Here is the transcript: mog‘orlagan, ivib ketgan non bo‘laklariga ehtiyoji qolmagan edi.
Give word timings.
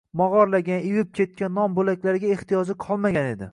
mog‘orlagan, 0.19 0.79
ivib 0.91 1.11
ketgan 1.19 1.55
non 1.59 1.77
bo‘laklariga 1.77 2.35
ehtiyoji 2.39 2.81
qolmagan 2.89 3.33
edi. 3.37 3.49